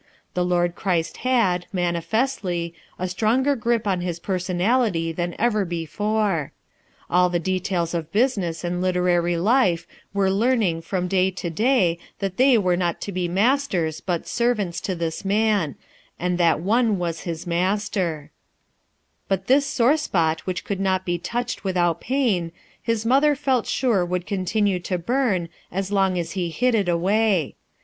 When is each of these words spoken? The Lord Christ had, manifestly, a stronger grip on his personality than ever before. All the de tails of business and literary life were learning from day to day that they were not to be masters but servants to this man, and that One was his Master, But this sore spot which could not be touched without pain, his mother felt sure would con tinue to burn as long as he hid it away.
The 0.33 0.43
Lord 0.43 0.73
Christ 0.73 1.17
had, 1.17 1.67
manifestly, 1.71 2.73
a 2.97 3.07
stronger 3.07 3.55
grip 3.55 3.85
on 3.85 4.01
his 4.01 4.17
personality 4.19 5.11
than 5.11 5.35
ever 5.37 5.63
before. 5.63 6.51
All 7.07 7.29
the 7.29 7.37
de 7.37 7.59
tails 7.59 7.93
of 7.93 8.11
business 8.11 8.63
and 8.63 8.81
literary 8.81 9.37
life 9.37 9.85
were 10.11 10.31
learning 10.31 10.81
from 10.81 11.07
day 11.07 11.29
to 11.29 11.51
day 11.51 11.99
that 12.17 12.37
they 12.37 12.57
were 12.57 12.75
not 12.75 12.99
to 13.01 13.11
be 13.11 13.27
masters 13.27 14.01
but 14.01 14.27
servants 14.27 14.81
to 14.81 14.95
this 14.95 15.23
man, 15.23 15.75
and 16.17 16.39
that 16.39 16.59
One 16.61 16.97
was 16.97 17.19
his 17.21 17.45
Master, 17.45 18.31
But 19.27 19.45
this 19.45 19.67
sore 19.67 19.97
spot 19.97 20.47
which 20.47 20.63
could 20.63 20.79
not 20.79 21.05
be 21.05 21.19
touched 21.19 21.63
without 21.63 22.01
pain, 22.01 22.51
his 22.81 23.05
mother 23.05 23.35
felt 23.35 23.67
sure 23.67 24.03
would 24.03 24.25
con 24.25 24.45
tinue 24.45 24.83
to 24.85 24.97
burn 24.97 25.47
as 25.71 25.91
long 25.91 26.17
as 26.17 26.31
he 26.31 26.49
hid 26.49 26.73
it 26.73 26.89
away. 26.89 27.53